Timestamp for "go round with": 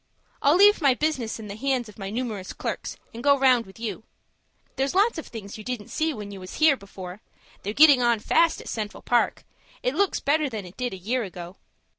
3.23-3.79